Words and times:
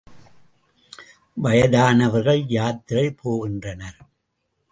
வயதானவர்கள் 1.37 2.41
யாத்திரை 2.47 3.05
போகின்றனர். 3.23 3.99